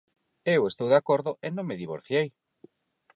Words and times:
Eu 0.55 0.61
estou 0.65 0.87
de 0.89 0.97
acordo 1.01 1.31
e 1.45 1.47
non 1.55 1.67
me 1.69 1.79
divorciei. 1.83 2.27